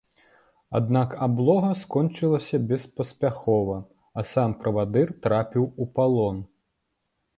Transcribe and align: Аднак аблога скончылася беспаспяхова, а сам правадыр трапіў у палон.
Аднак 0.77 1.09
аблога 1.25 1.69
скончылася 1.81 2.61
беспаспяхова, 2.71 3.77
а 4.21 4.25
сам 4.33 4.57
правадыр 4.65 5.07
трапіў 5.27 5.63
у 5.87 5.89
палон. 5.99 6.45